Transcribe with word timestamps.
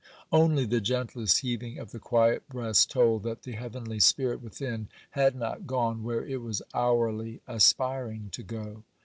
Only 0.31 0.65
the 0.65 0.81
gentlest 0.81 1.41
heaving 1.41 1.77
of 1.77 1.91
the 1.91 1.99
quiet 1.99 2.49
breast 2.49 2.89
told 2.89 3.21
that 3.21 3.43
the 3.43 3.51
heavenly 3.51 3.99
spirit 3.99 4.41
within 4.41 4.87
had 5.11 5.35
not 5.35 5.67
gone 5.67 6.01
where 6.03 6.25
it 6.25 6.41
was 6.41 6.63
hourly 6.73 7.39
aspiring 7.47 8.29
to 8.31 8.41
go. 8.41 8.83